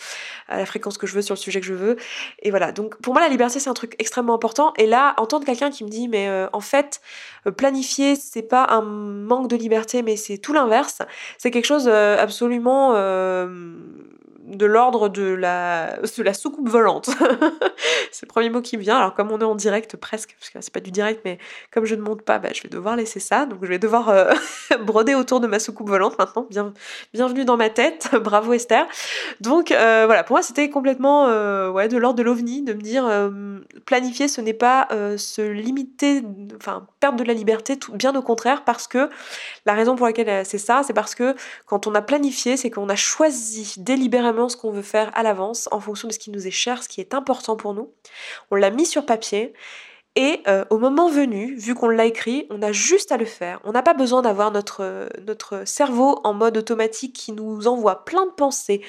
[0.49, 1.97] à la fréquence que je veux, sur le sujet que je veux.
[2.41, 4.73] Et voilà, donc pour moi la liberté c'est un truc extrêmement important.
[4.79, 7.03] Et là, entendre quelqu'un qui me dit mais en fait
[7.59, 11.03] planifier c'est pas un manque de liberté mais c'est tout l'inverse,
[11.37, 12.95] c'est quelque chose absolument
[14.51, 15.97] de l'ordre de la,
[16.33, 17.11] soucoupe volante.
[18.11, 18.97] c'est le premier mot qui me vient.
[18.97, 21.39] Alors comme on est en direct presque, parce que c'est pas du direct, mais
[21.71, 23.47] comme je ne monte pas, bah, je vais devoir laisser ça.
[23.47, 24.33] Donc je vais devoir euh,
[24.85, 26.47] broder autour de ma soucoupe volante maintenant.
[26.51, 26.73] Bien,
[27.15, 28.11] bienvenue dans ma tête.
[28.21, 28.87] Bravo Esther.
[29.41, 33.09] Donc euh, voilà, pour moi c'était complètement euh, de l'ordre de l'ovni, de me dire
[33.87, 36.23] planifier ce n'est pas se limiter,
[36.57, 39.09] enfin perdre de la liberté, tout, bien au contraire, parce que
[39.67, 41.35] la raison pour laquelle c'est ça, c'est parce que
[41.67, 45.69] quand on a planifié, c'est qu'on a choisi délibérément ce qu'on veut faire à l'avance
[45.73, 47.93] en fonction de ce qui nous est cher, ce qui est important pour nous.
[48.51, 49.53] On l'a mis sur papier
[50.17, 53.61] et euh, au moment venu, vu qu'on l'a écrit, on a juste à le faire.
[53.65, 58.27] On n'a pas besoin d'avoir notre, notre cerveau en mode automatique qui nous envoie plein
[58.27, 58.83] de pensées,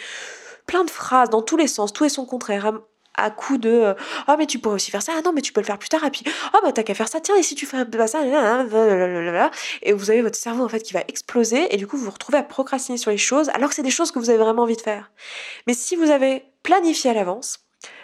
[0.66, 2.74] plein de phrases dans tous les sens, tout et son contraire
[3.16, 3.96] à coup de
[4.28, 5.14] ah mais tu pourrais aussi faire ça.
[5.18, 6.04] Ah non mais tu peux le faire plus tard.
[6.04, 7.20] Et puis ah bah t'as qu'à faire ça.
[7.20, 8.20] Tiens et si tu fais pas ça
[9.82, 11.74] et vous avez votre cerveau en fait qui va exploser.
[11.74, 13.92] Et du coup vous vous retrouvez à procrastiner sur les choses alors que c'est des
[13.92, 15.12] choses que vous avez vraiment envie de faire.
[15.68, 17.60] Mais si vous avez planifié à l'avance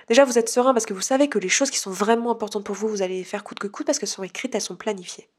[0.09, 2.63] déjà vous êtes serein parce que vous savez que les choses qui sont vraiment importantes
[2.63, 4.75] pour vous vous allez les faire coûte que coûte parce qu'elles sont écrites elles sont
[4.75, 5.29] planifiées.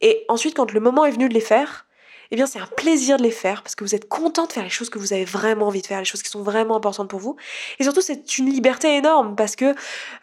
[0.00, 1.86] Et ensuite quand le moment est venu de les faire
[2.30, 4.64] eh bien c'est un plaisir de les faire parce que vous êtes content de faire
[4.64, 7.08] les choses que vous avez vraiment envie de faire, les choses qui sont vraiment importantes
[7.08, 7.36] pour vous.
[7.78, 9.74] Et surtout c'est une liberté énorme parce que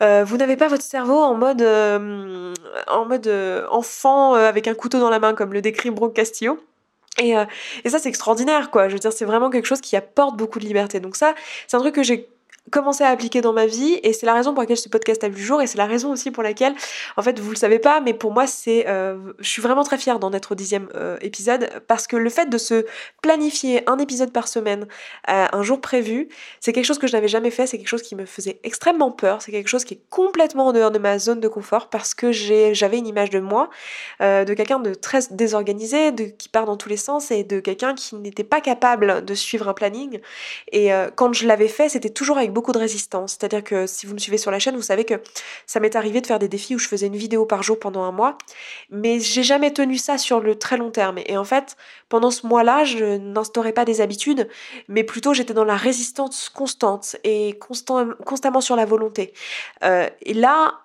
[0.01, 2.53] euh, vous n'avez pas votre cerveau en mode euh,
[2.87, 6.59] en mode euh, enfant avec un couteau dans la main comme le décrit Brooke Castillo.
[7.19, 7.33] Et,
[7.83, 8.89] et ça c'est extraordinaire quoi.
[8.89, 10.99] Je veux dire c'est vraiment quelque chose qui apporte beaucoup de liberté.
[10.99, 11.35] Donc ça
[11.67, 12.27] c'est un truc que j'ai
[12.71, 15.27] commencé à appliquer dans ma vie et c'est la raison pour laquelle ce podcast a
[15.27, 16.73] vu le jour et c'est la raison aussi pour laquelle
[17.17, 19.97] en fait vous le savez pas mais pour moi c'est euh, je suis vraiment très
[19.97, 22.85] fière d'en être au dixième euh, épisode parce que le fait de se
[23.21, 24.87] planifier un épisode par semaine
[25.27, 26.29] un jour prévu
[26.61, 29.11] c'est quelque chose que je n'avais jamais fait c'est quelque chose qui me faisait extrêmement
[29.11, 32.13] peur c'est quelque chose qui est complètement en dehors de ma zone de confort parce
[32.13, 33.69] que j'avais une image de moi
[34.21, 37.59] euh, de quelqu'un de très désorganisé de qui part dans tous les sens et de
[37.59, 40.21] quelqu'un qui n'était pas capable de suivre un planning
[40.71, 43.31] et quand je l'avais fait c'était toujours avec beaucoup de résistance.
[43.31, 45.15] C'est-à-dire que si vous me suivez sur la chaîne, vous savez que
[45.65, 48.03] ça m'est arrivé de faire des défis où je faisais une vidéo par jour pendant
[48.03, 48.37] un mois,
[48.89, 51.19] mais j'ai jamais tenu ça sur le très long terme.
[51.25, 51.75] Et en fait,
[52.09, 54.47] pendant ce mois-là, je n'instaurais pas des habitudes,
[54.87, 59.33] mais plutôt j'étais dans la résistance constante et constamment sur la volonté.
[59.83, 60.79] Euh, et là,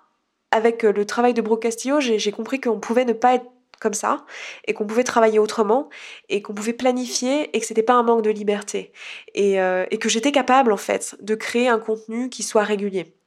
[0.51, 3.45] avec le travail de Bro Castillo, j'ai compris qu'on pouvait ne pas être
[3.79, 4.25] comme ça
[4.67, 5.89] et qu'on pouvait travailler autrement
[6.29, 8.91] et qu'on pouvait planifier et que c'était pas un manque de liberté.
[9.33, 13.18] Et, euh, et que j'étais capable en fait de créer un contenu qui soit régulier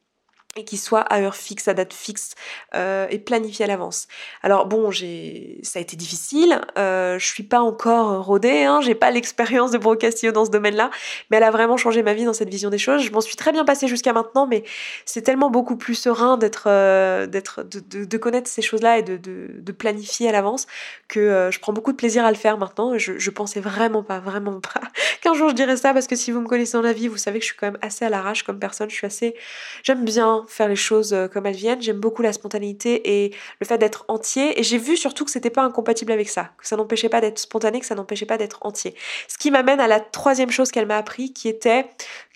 [0.56, 2.34] et qui soit à heure fixe, à date fixe
[2.74, 4.06] euh, et planifié à l'avance.
[4.42, 6.60] Alors bon, j'ai, ça a été difficile.
[6.76, 10.90] Euh, je suis pas encore rodée, hein, j'ai pas l'expérience de Bro dans ce domaine-là,
[11.30, 13.02] mais elle a vraiment changé ma vie dans cette vision des choses.
[13.02, 14.64] Je m'en suis très bien passée jusqu'à maintenant, mais
[15.06, 19.16] c'est tellement beaucoup plus serein d'être, euh, d'être, de, de, connaître ces choses-là et de,
[19.16, 20.66] de, de planifier à l'avance
[21.08, 22.96] que euh, je prends beaucoup de plaisir à le faire maintenant.
[22.98, 24.80] Je, je pensais vraiment pas, vraiment pas
[25.22, 27.16] qu'un jour je dirais ça parce que si vous me connaissez dans la vie, vous
[27.16, 28.90] savez que je suis quand même assez à l'arrache comme personne.
[28.90, 29.34] Je suis assez,
[29.82, 31.80] j'aime bien faire les choses euh, comme elles viennent.
[31.82, 34.58] J'aime beaucoup la spontanéité et le fait d'être entier.
[34.58, 37.38] Et j'ai vu surtout que c'était pas incompatible avec ça, que ça n'empêchait pas d'être
[37.38, 38.94] spontané, que ça n'empêchait pas d'être entier.
[39.28, 41.86] Ce qui m'amène à la troisième chose qu'elle m'a appris, qui était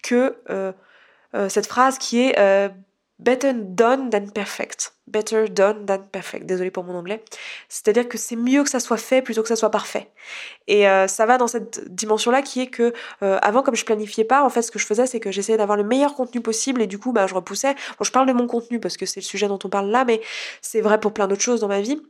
[0.02, 0.72] que euh,
[1.34, 2.70] euh, cette phrase qui est
[3.18, 4.92] better done than perfect.
[5.06, 6.46] Better done than perfect.
[6.46, 7.22] Désolée pour mon anglais.
[7.68, 10.10] C'est-à-dire que c'est mieux que ça soit fait plutôt que ça soit parfait.
[10.66, 14.24] Et euh, ça va dans cette dimension-là qui est que euh, avant, comme je planifiais
[14.24, 16.82] pas, en fait, ce que je faisais, c'est que j'essayais d'avoir le meilleur contenu possible
[16.82, 17.74] et du coup, bah, je repoussais.
[17.98, 20.04] Bon, je parle de mon contenu parce que c'est le sujet dont on parle là,
[20.04, 20.20] mais
[20.60, 22.02] c'est vrai pour plein d'autres choses dans ma vie.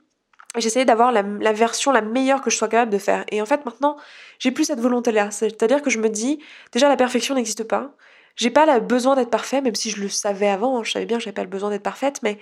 [0.57, 3.25] J'essayais d'avoir la, la, version la meilleure que je sois capable de faire.
[3.31, 3.97] Et en fait, maintenant,
[4.39, 5.31] j'ai plus cette volonté-là.
[5.31, 6.41] C'est-à-dire que je me dis,
[6.73, 7.93] déjà, la perfection n'existe pas.
[8.37, 11.07] J'ai pas le besoin d'être parfait, même si je le savais avant, hein, je savais
[11.07, 12.39] bien que j'avais pas le besoin d'être parfaite, mais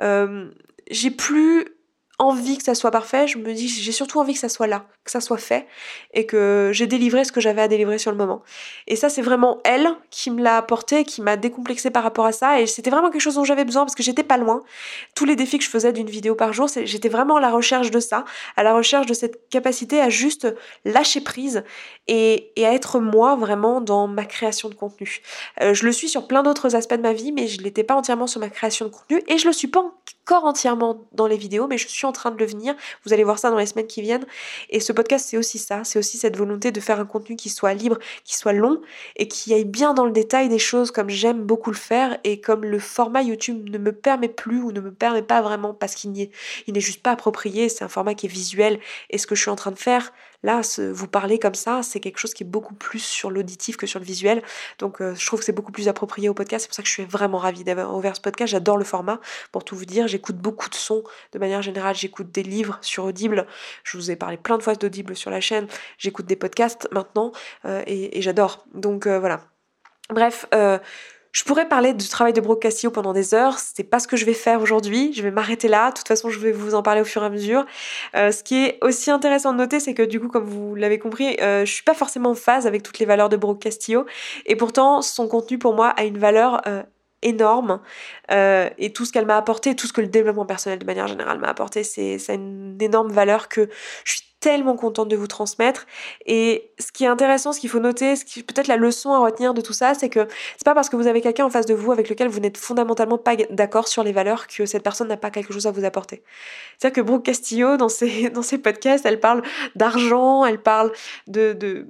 [0.00, 0.50] euh,
[0.90, 1.66] j'ai plus
[2.18, 4.86] envie que ça soit parfait, je me dis j'ai surtout envie que ça soit là,
[5.04, 5.66] que ça soit fait
[6.14, 8.42] et que j'ai délivré ce que j'avais à délivrer sur le moment.
[8.86, 12.32] Et ça c'est vraiment elle qui me l'a apporté, qui m'a décomplexé par rapport à
[12.32, 14.62] ça et c'était vraiment quelque chose dont j'avais besoin parce que j'étais pas loin.
[15.14, 17.90] Tous les défis que je faisais d'une vidéo par jour, j'étais vraiment à la recherche
[17.90, 18.24] de ça,
[18.56, 20.48] à la recherche de cette capacité à juste
[20.84, 21.64] lâcher prise
[22.08, 25.20] et, et à être moi vraiment dans ma création de contenu.
[25.60, 27.94] Euh, je le suis sur plein d'autres aspects de ma vie mais je l'étais pas
[27.94, 29.84] entièrement sur ma création de contenu et je le suis pas
[30.24, 32.74] encore entièrement dans les vidéos mais je suis en train de le venir.
[33.04, 34.26] Vous allez voir ça dans les semaines qui viennent.
[34.70, 37.74] Et podcast, c'est aussi ça, c'est aussi cette volonté de faire un contenu qui soit
[37.74, 38.80] libre, qui soit long
[39.16, 42.40] et qui aille bien dans le détail des choses comme j'aime beaucoup le faire et
[42.40, 45.94] comme le format YouTube ne me permet plus ou ne me permet pas vraiment parce
[45.94, 48.78] qu'il n'est juste pas approprié, c'est un format qui est visuel
[49.10, 50.12] et ce que je suis en train de faire
[50.44, 50.60] Là,
[50.92, 53.98] vous parler comme ça, c'est quelque chose qui est beaucoup plus sur l'auditif que sur
[53.98, 54.42] le visuel.
[54.78, 56.64] Donc, euh, je trouve que c'est beaucoup plus approprié au podcast.
[56.64, 58.52] C'est pour ça que je suis vraiment ravie d'avoir ouvert ce podcast.
[58.52, 59.20] J'adore le format.
[59.52, 61.02] Pour tout vous dire, j'écoute beaucoup de sons
[61.32, 61.96] de manière générale.
[61.96, 63.46] J'écoute des livres sur Audible.
[63.84, 65.66] Je vous ai parlé plein de fois d'Audible sur la chaîne.
[65.96, 67.32] J'écoute des podcasts maintenant
[67.64, 68.66] euh, et, j'adore.
[68.74, 69.40] Donc, euh, voilà.
[70.10, 70.46] Bref,
[71.34, 74.16] je pourrais parler du travail de Brooke Castillo pendant des heures, c'est pas ce que
[74.16, 76.82] je vais faire aujourd'hui, je vais m'arrêter là, de toute façon je vais vous en
[76.82, 77.66] parler au fur et à mesure.
[78.14, 81.00] Euh, ce qui est aussi intéressant de noter, c'est que du coup, comme vous l'avez
[81.00, 84.06] compris, euh, je suis pas forcément en phase avec toutes les valeurs de Brooke Castillo,
[84.46, 86.84] et pourtant son contenu pour moi a une valeur euh,
[87.22, 87.80] énorme.
[88.30, 91.38] Et tout ce qu'elle m'a apporté, tout ce que le développement personnel de manière générale
[91.38, 93.68] m'a apporté, c'est une énorme valeur que
[94.04, 95.86] je suis tellement contente de vous transmettre.
[96.26, 99.18] Et ce qui est intéressant, ce qu'il faut noter, ce qui peut-être la leçon à
[99.18, 100.28] retenir de tout ça, c'est que
[100.58, 102.58] c'est pas parce que vous avez quelqu'un en face de vous avec lequel vous n'êtes
[102.58, 105.86] fondamentalement pas d'accord sur les valeurs que cette personne n'a pas quelque chose à vous
[105.86, 106.22] apporter.
[106.76, 108.28] C'est-à-dire que Brooke Castillo, dans ses,
[108.62, 109.42] podcasts, elle parle
[109.76, 110.92] d'argent, elle parle
[111.26, 111.86] de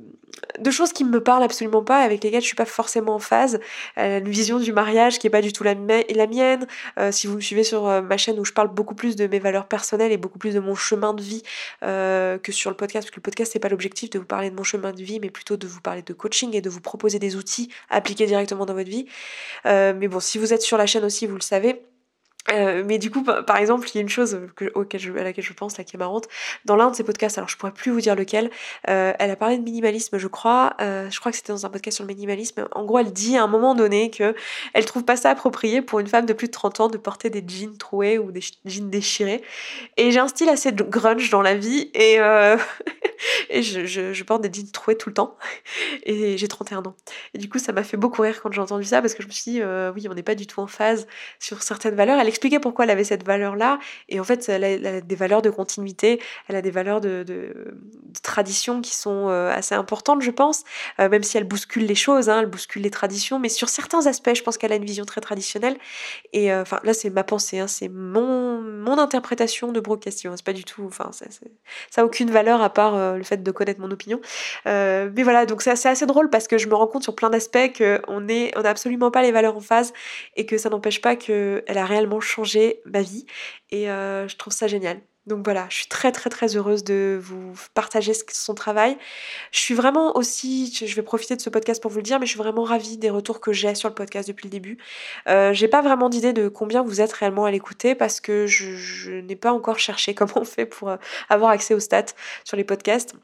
[0.59, 3.61] de choses qui me parlent absolument pas, avec lesquelles je suis pas forcément en phase.
[3.97, 6.67] A une vision du mariage qui est pas du tout la, mienne.
[6.99, 9.27] Euh, si vous me suivez sur euh, ma chaîne où je parle beaucoup plus de
[9.27, 11.43] mes valeurs personnelles et beaucoup plus de mon chemin de vie
[11.83, 14.51] euh, que sur le podcast, parce que le podcast c'est pas l'objectif de vous parler
[14.51, 16.81] de mon chemin de vie, mais plutôt de vous parler de coaching et de vous
[16.81, 19.07] proposer des outils à appliquer directement dans votre vie.
[19.65, 21.94] mais bon, si vous êtes sur la chaîne aussi, vous le savez.
[22.53, 25.79] Euh, mais du coup, par exemple, il y a une chose à laquelle je pense,
[25.79, 26.29] là, qui est marrante.
[26.65, 28.51] Dans l'un de ses podcasts, alors je pourrais plus vous dire lequel,
[28.89, 30.75] euh, elle a parlé de minimalisme, je crois.
[30.81, 32.69] Euh, je crois que c'était dans un podcast sur le minimalisme.
[32.73, 34.35] En gros, elle dit à un moment donné que
[34.75, 37.31] elle trouve pas ça approprié pour une femme de plus de 30 ans de porter
[37.31, 39.43] des jeans troués ou des jeans déchirés.
[39.97, 42.17] Et j'ai un style assez grunge dans la vie et,
[43.51, 45.37] je, porte des jeans troués tout le temps.
[46.03, 46.95] Et j'ai 31 ans.
[47.33, 49.29] Et du coup, ça m'a fait beaucoup rire quand j'ai entendu ça parce que je
[49.29, 49.63] me suis dit,
[49.95, 51.07] oui, on n'est pas du tout en phase
[51.39, 52.19] sur certaines valeurs.
[52.35, 53.79] Expliquer pourquoi elle avait cette valeur-là.
[54.09, 57.77] Et en fait, elle a, des valeurs de continuité, elle a des valeurs de, de,
[58.23, 60.65] tradition qui sont euh, assez importantes, je pense,
[60.99, 63.39] euh, même si elle bouscule les choses, hein, elle bouscule les traditions.
[63.39, 65.77] Mais sur certains aspects, je pense qu'elle a une vision très traditionnelle.
[66.33, 70.33] Et euh, enfin, là, c'est ma pensée, hein, c'est mon, mon interprétation de Brooke Castillo.
[70.37, 71.23] C'est pas du tout, enfin, ça
[71.97, 74.21] n'a aucune valeur à part le fait de connaître mon opinion.
[74.65, 77.73] mais voilà, donc c'est assez, drôle parce que je me rends compte sur plein d'aspects
[77.79, 79.93] qu'on n'a on absolument pas les valeurs en phase
[80.37, 83.27] et que ça n'empêche pas qu'elle a réellement changer ma vie
[83.71, 85.01] et euh, je trouve ça génial.
[85.27, 88.99] Donc voilà, je suis très très très heureuse de vous partager son travail.
[89.53, 92.27] Je suis vraiment aussi, je vais profiter de ce podcast pour vous le dire, mais
[92.27, 94.77] je suis vraiment ravie des retours que j'ai sur le podcast depuis le début.
[95.29, 98.77] Euh, j'ai pas vraiment d'idée de combien vous êtes réellement à l'écouter parce que je,
[98.77, 100.97] je n'ai pas encore cherché comment on fait pour euh,
[101.31, 102.13] avoir accès aux stats
[102.45, 103.15] sur les podcasts.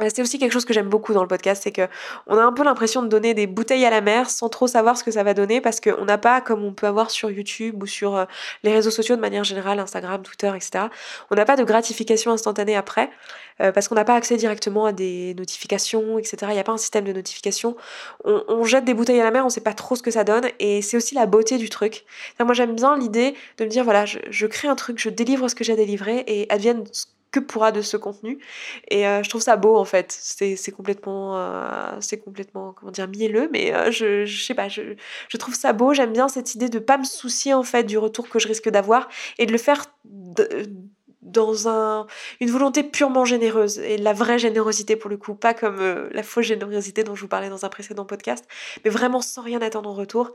[0.00, 1.88] Euh, c'est aussi quelque chose que j'aime beaucoup dans le podcast, c'est que
[2.26, 4.96] on a un peu l'impression de donner des bouteilles à la mer sans trop savoir
[4.96, 7.82] ce que ça va donner parce qu'on n'a pas, comme on peut avoir sur YouTube
[7.82, 8.24] ou sur euh,
[8.62, 10.86] les réseaux sociaux de manière générale, Instagram, Twitter, etc.
[11.30, 13.10] On n'a pas de gratification instantanée après
[13.60, 16.36] euh, parce qu'on n'a pas accès directement à des notifications, etc.
[16.48, 17.76] Il n'y a pas un système de notification.
[18.24, 20.24] On, jette des bouteilles à la mer, on ne sait pas trop ce que ça
[20.24, 22.04] donne et c'est aussi la beauté du truc.
[22.40, 25.54] moi j'aime bien l'idée de me dire voilà, je, crée un truc, je délivre ce
[25.54, 26.84] que j'ai à délivrer et advienne
[27.40, 28.38] pourra de ce contenu.
[28.88, 30.12] Et euh, je trouve ça beau en fait.
[30.12, 34.94] C'est, complètement, euh, c'est complètement, comment dire, mielleux, mais euh, je, je sais pas, je,
[35.28, 35.94] je trouve ça beau.
[35.94, 38.68] J'aime bien cette idée de pas me soucier en fait du retour que je risque
[38.68, 39.86] d'avoir et de le faire
[41.26, 42.06] dans un,
[42.40, 46.22] une volonté purement généreuse et la vraie générosité pour le coup, pas comme euh, la
[46.22, 48.46] fausse générosité dont je vous parlais dans un précédent podcast,
[48.84, 50.32] mais vraiment sans rien attendre en retour.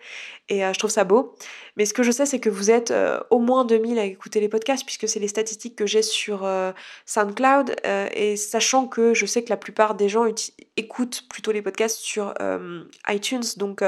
[0.49, 1.35] Et euh, je trouve ça beau.
[1.77, 4.39] Mais ce que je sais, c'est que vous êtes euh, au moins 2000 à écouter
[4.41, 6.47] les podcasts, puisque c'est les statistiques que j'ai sur
[7.05, 7.75] SoundCloud.
[8.13, 10.25] et sachant que je sais que la plupart des gens
[10.77, 12.33] écoutent plutôt les podcasts sur
[13.07, 13.83] iTunes, donc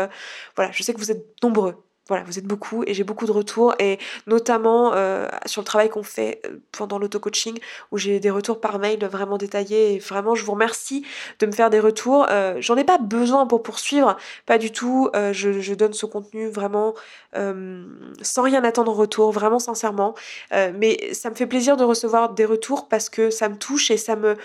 [0.55, 1.75] voilà, je sais que vous êtes nombreux
[2.07, 5.89] voilà, vous êtes beaucoup et j'ai beaucoup de retours et notamment euh, sur le travail
[5.89, 7.57] qu'on fait euh, pendant l'auto-coaching
[7.91, 11.05] où j'ai des retours par mail vraiment détaillés et vraiment je vous remercie
[11.39, 12.25] de me faire des retours.
[12.29, 15.09] Euh, J'en ai pas besoin pour poursuivre, pas du tout.
[15.15, 16.93] Euh, je, je, donne ce contenu vraiment
[17.33, 20.13] sans rien attendre en retour, vraiment sincèrement.
[20.51, 23.97] mais ça me fait plaisir de recevoir des retours parce que ça me touche et
[23.97, 24.37] ça me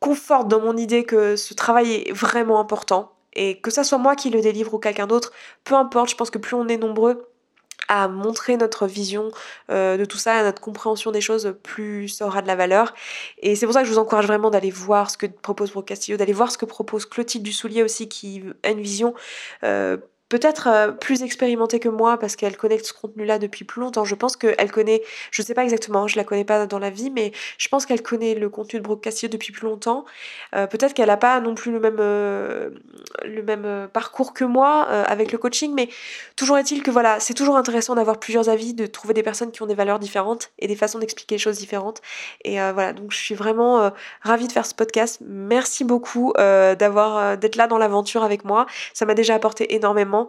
[0.00, 4.16] conforte dans mon idée que ce travail est vraiment important et que ça soit moi
[4.16, 5.32] qui le délivre ou quelqu'un d'autre,
[5.64, 7.30] peu importe, je pense que plus on est nombreux
[7.88, 9.32] à montrer notre vision
[9.70, 12.94] euh, de tout ça, notre compréhension des choses, plus ça aura de la valeur.
[13.38, 15.88] Et c'est pour ça que je vous encourage vraiment d'aller voir ce que propose Brooke
[15.88, 19.12] Castillo, d'aller voir ce que propose Clotilde Dussoulier aussi, qui a une vision
[19.64, 19.96] euh,
[20.30, 24.04] peut-être euh, plus expérimentée que moi parce qu'elle connaît ce contenu-là depuis plus longtemps.
[24.04, 27.10] Je pense qu'elle connaît, je sais pas exactement, je la connais pas dans la vie,
[27.10, 30.06] mais je pense qu'elle connaît le contenu de Brooke Castillo depuis plus longtemps.
[30.54, 32.70] Euh, peut-être qu'elle a pas non plus le même, euh,
[33.24, 35.88] le même parcours que moi avec le coaching, mais
[36.36, 39.62] toujours est-il que voilà, c'est toujours intéressant d'avoir plusieurs avis, de trouver des personnes qui
[39.62, 42.00] ont des valeurs différentes et des façons d'expliquer les choses différentes.
[42.44, 43.90] Et voilà, donc je suis vraiment
[44.22, 45.18] ravie de faire ce podcast.
[45.26, 48.66] Merci beaucoup d'avoir d'être là dans l'aventure avec moi.
[48.94, 50.19] Ça m'a déjà apporté énormément.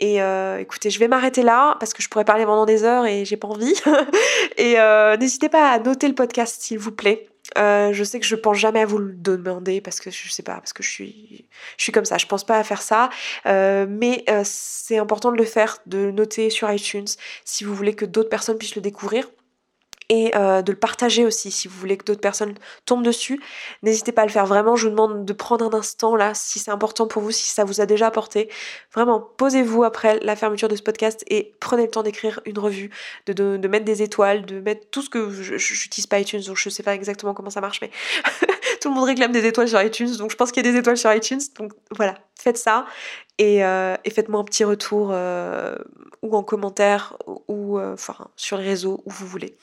[0.00, 3.06] Et euh, écoutez, je vais m'arrêter là parce que je pourrais parler pendant des heures
[3.06, 3.74] et j'ai pas envie.
[4.56, 7.28] et euh, n'hésitez pas à noter le podcast s'il vous plaît.
[7.56, 10.42] Euh, je sais que je pense jamais à vous le demander parce que je sais
[10.42, 13.08] pas, parce que je suis, je suis comme ça, je pense pas à faire ça.
[13.44, 17.06] mais c'est important de le faire, de noter sur iTunes
[17.44, 19.28] si vous voulez que d'autres personnes puissent le découvrir
[20.08, 23.40] et euh, de le partager aussi si vous voulez que d'autres personnes tombent dessus.
[23.82, 24.76] N'hésitez pas à le faire vraiment.
[24.76, 27.64] Je vous demande de prendre un instant là si c'est important pour vous, si ça
[27.64, 28.48] vous a déjà apporté.
[28.94, 32.90] Vraiment, posez-vous après la fermeture de ce podcast et prenez le temps d'écrire une revue,
[33.26, 36.82] de, mettre des étoiles, de mettre tout ce que j'utilise pas iTunes, donc je sais
[36.82, 37.90] pas exactement comment ça marche, mais
[38.80, 40.78] tout le monde réclame des étoiles sur iTunes, donc je pense qu'il y a des
[40.78, 41.40] étoiles sur iTunes.
[41.58, 42.86] Donc voilà, faites ça
[43.38, 45.76] et, euh, et faites-moi un petit retour euh,
[46.22, 47.16] ou en commentaire
[47.48, 47.94] ou euh,
[48.36, 49.56] sur les réseaux où vous voulez.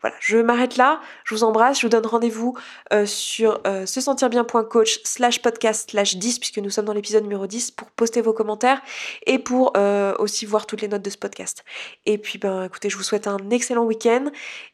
[0.00, 1.00] Voilà, je m'arrête là.
[1.24, 1.80] Je vous embrasse.
[1.80, 2.56] Je vous donne rendez-vous
[3.04, 7.70] sur se sentir bien.coach slash podcast slash 10 puisque nous sommes dans l'épisode numéro 10
[7.72, 8.82] pour poster vos commentaires
[9.26, 9.72] et pour
[10.18, 11.64] aussi voir toutes les notes de ce podcast.
[12.06, 14.26] Et puis ben écoutez, je vous souhaite un excellent week-end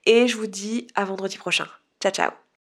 [0.06, 1.66] et je vous dis à vendredi prochain.
[2.00, 2.45] Ciao ciao